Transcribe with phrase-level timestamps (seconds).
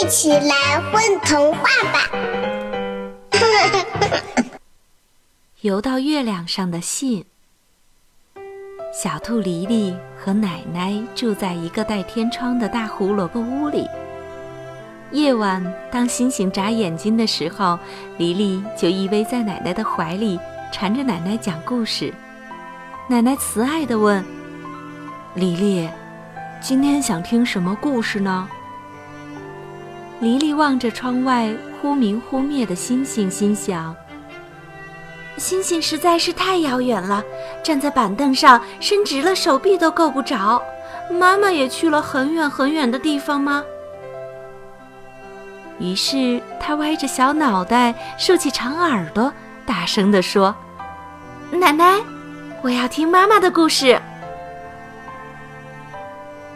[0.00, 1.62] 一起来混童话
[1.92, 2.08] 吧！
[5.62, 7.24] 游到月亮上的信。
[8.94, 13.88] 小兔黎黎和奶奶住在一个带天窗的大胡萝卜屋里。
[15.10, 17.76] 夜晚，当星星眨眼睛的时候，
[18.18, 20.38] 黎黎就依偎在奶奶的怀里，
[20.70, 22.14] 缠着奶奶讲故事。
[23.08, 24.24] 奶奶慈爱地问
[25.34, 25.88] ：“黎黎，
[26.60, 28.48] 今天想听什么故事呢？”
[30.20, 31.48] 黎黎望着窗外
[31.80, 33.94] 忽明忽灭的星星，心想
[35.38, 37.22] ：“星星实在是太遥远了，
[37.62, 40.60] 站在板凳上伸直了手臂都够不着。
[41.08, 43.62] 妈妈也去了很远很远的地方吗？”
[45.78, 49.32] 于是他歪着小脑袋，竖起长耳朵，
[49.64, 50.52] 大声地说
[51.52, 52.00] ：“奶奶，
[52.60, 53.96] 我要听妈妈的故事。”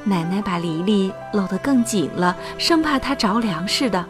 [0.04, 4.04] 奶奶把黎黎搂得更紧了，生怕她着凉似的。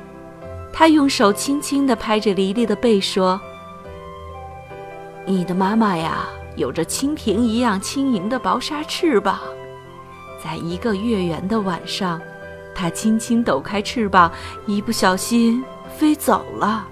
[0.72, 3.40] 她用手轻轻地拍着黎黎的背，说
[5.26, 9.38] ：“你的妈妈呀，有着蜻蜓一样轻盈的薄纱翅膀，
[10.42, 12.20] 在一个月圆的晚上。”
[12.74, 14.32] 它轻轻抖开翅膀，
[14.64, 15.62] 一不小心
[15.94, 16.88] 飞走了。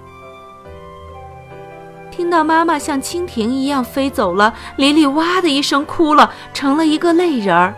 [2.11, 7.73] 听到妈妈像蜻蜓一样飞走了，黎黎哇的一声哭了，成了一个泪人儿。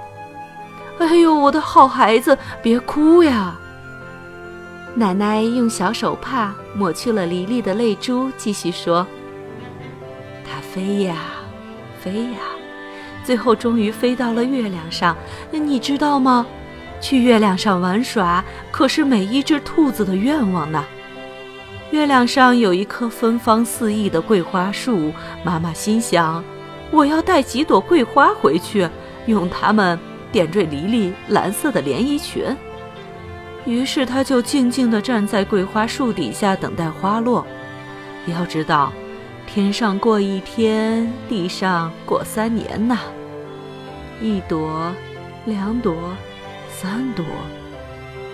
[1.00, 3.60] 哎呦，我的好孩子，别哭呀！
[4.96, 9.06] 奶奶用小手帕抹去了黎黎的泪珠，继续说
[10.46, 11.16] ：“它飞呀，
[12.00, 12.40] 飞呀，
[13.24, 15.16] 最后终于飞到了月亮上。
[15.52, 16.46] 你知道吗？”
[17.02, 18.42] 去月亮上玩耍，
[18.72, 20.86] 可是每一只兔子的愿望呢。
[21.92, 25.12] 月亮上有一棵芬芳四溢的桂花树，
[25.44, 26.42] 妈妈心想，
[26.92, 28.88] 我要带几朵桂花回去，
[29.26, 30.00] 用它们
[30.34, 32.44] 点缀黎黎蓝色的连衣裙。
[33.66, 37.48] 于是，她就静静地站在桂花树底下等待花落。
[38.26, 38.92] 要知道，
[39.48, 43.00] 天上过一天，地上过三年呐。
[44.20, 44.92] 一朵，
[45.46, 45.96] 两朵。
[46.70, 47.24] 三朵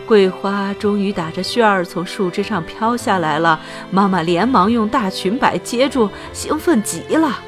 [0.07, 3.59] 桂花终于打着旋儿从树枝上飘下来了，
[3.91, 7.39] 妈妈连忙用大裙摆接住，兴奋极了。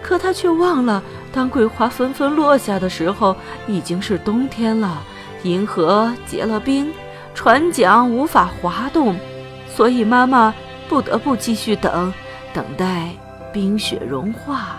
[0.00, 1.02] 可她却忘了，
[1.32, 3.34] 当桂花纷纷落下的时候，
[3.66, 5.02] 已经是冬天了，
[5.44, 6.92] 银河结了冰，
[7.34, 9.16] 船桨无法滑动，
[9.66, 10.54] 所以妈妈
[10.88, 12.12] 不得不继续等，
[12.52, 13.08] 等待
[13.52, 14.76] 冰雪融化。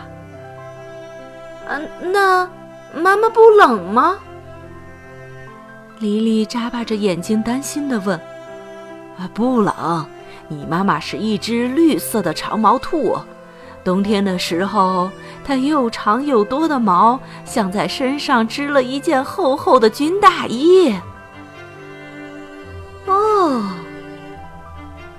[1.67, 2.47] 嗯，那
[2.95, 4.19] 妈妈不冷吗？
[5.99, 8.19] 黎黎眨巴着眼睛，担心地问
[9.17, 10.05] ：“啊，不冷，
[10.49, 13.17] 你妈妈是一只绿色的长毛兔，
[13.83, 15.11] 冬天的时候，
[15.43, 20.95] 它又长又多的毛，像在身上织了一件厚厚的军大衣。”
[23.05, 23.69] 哦，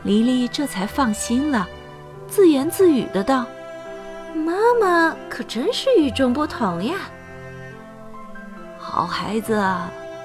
[0.03, 1.69] 黎黎这才放心了，
[2.27, 3.45] 自言自语的道
[4.35, 6.97] ：“妈妈可真是与众不同呀，
[8.79, 9.63] 好孩子。”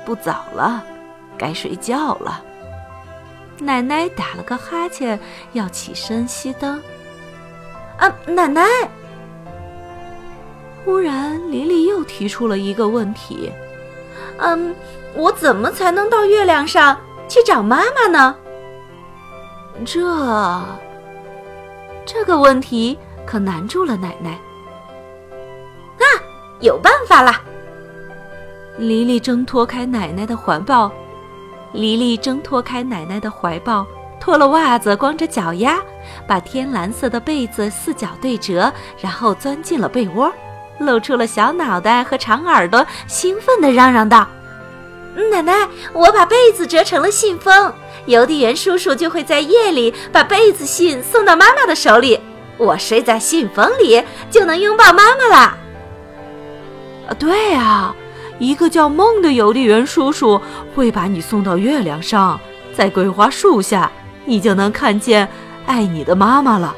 [0.05, 0.83] 不早了，
[1.37, 2.41] 该睡觉了。
[3.59, 5.19] 奶奶打了个哈欠，
[5.53, 6.81] 要起身熄灯。
[7.99, 8.63] 啊，奶奶！
[10.85, 13.51] 忽然，黎黎又提出了一个问题
[14.39, 14.73] ：“嗯，
[15.13, 18.35] 我怎么才能到月亮上去找妈妈呢？”
[19.85, 20.61] 这
[22.05, 24.31] 这个问题可难住了奶奶。
[25.99, 26.05] 啊，
[26.61, 27.33] 有办法了！
[28.77, 30.89] 黎黎挣脱开奶奶的怀抱，
[31.73, 33.85] 黎黎挣脱开奶奶的怀抱，
[34.21, 35.81] 脱了袜子，光着脚丫，
[36.27, 38.71] 把天蓝色的被子四角对折，
[39.01, 40.31] 然后钻进了被窝，
[40.79, 44.27] 露出了小脑袋和长耳朵，兴奋地嚷嚷道
[45.31, 47.73] ：“奶奶，我把被子折成了信封，
[48.05, 52.19] 邮递员叔叔就会在夜里把被子信送到妈妈的手里，
[52.57, 55.57] 我睡在信封里，就能拥抱妈妈了。”
[57.09, 57.93] 啊，对呀。
[58.37, 60.39] 一个叫梦的邮递员叔叔
[60.73, 62.39] 会把你送到月亮上，
[62.73, 63.91] 在桂花树下，
[64.23, 65.27] 你就能看见
[65.69, 66.75] 爱你的妈妈了。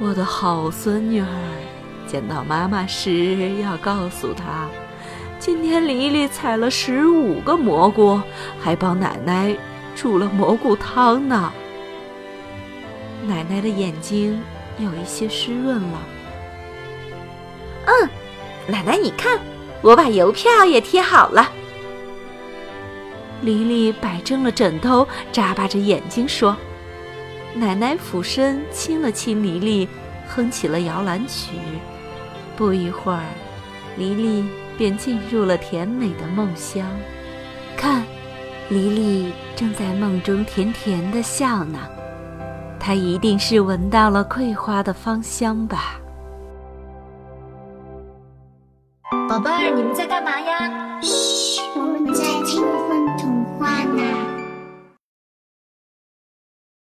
[0.00, 1.26] 我的好孙女儿，
[2.04, 4.66] 见到妈妈时要告诉她，
[5.38, 8.20] 今天黎黎采了十五个蘑菇，
[8.58, 9.56] 还帮奶奶
[9.94, 11.52] 煮了蘑菇汤呢。
[13.24, 14.42] 奶奶的眼睛
[14.76, 15.98] 有一些湿润了。
[17.86, 18.10] 嗯，
[18.66, 19.38] 奶奶，你看。
[19.82, 21.48] 我把邮票也贴好了。
[23.42, 26.56] 黎黎摆正了枕头，眨巴着眼睛说
[27.58, 29.88] ：“奶奶俯身亲了亲黎黎，
[30.28, 31.56] 哼起了摇篮曲。
[32.54, 33.24] 不一会儿，
[33.96, 36.86] 黎黎便进入了甜美的梦乡。
[37.74, 38.02] 看，
[38.68, 41.78] 黎黎正在梦中甜甜的笑呢，
[42.78, 45.98] 她一定是闻到了桂花的芳香吧。
[49.28, 51.00] 宝贝儿，你们在干嘛呀？
[51.00, 54.25] 嘘，我们在听风童话呢。